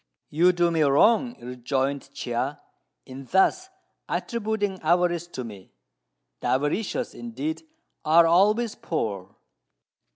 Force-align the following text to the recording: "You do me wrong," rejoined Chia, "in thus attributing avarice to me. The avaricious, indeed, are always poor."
"You 0.31 0.51
do 0.51 0.71
me 0.71 0.81
wrong," 0.81 1.39
rejoined 1.39 2.09
Chia, 2.11 2.59
"in 3.05 3.25
thus 3.25 3.69
attributing 4.09 4.79
avarice 4.81 5.27
to 5.27 5.43
me. 5.43 5.73
The 6.39 6.47
avaricious, 6.47 7.13
indeed, 7.13 7.61
are 8.03 8.25
always 8.25 8.73
poor." 8.73 9.35